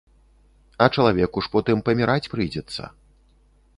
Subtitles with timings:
[0.85, 2.91] А чалавеку ж потым паміраць прыйдзецца.